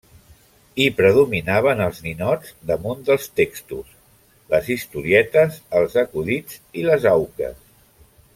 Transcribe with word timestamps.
Hi 0.83 0.85
predominaven 0.99 1.83
els 1.87 1.99
ninots 2.05 2.55
damunt 2.71 3.05
dels 3.09 3.29
textos, 3.41 3.93
les 4.55 4.73
historietes, 4.77 5.61
els 5.81 5.99
acudits 6.05 6.59
i 6.83 6.89
les 6.91 7.07
auques. 7.13 7.63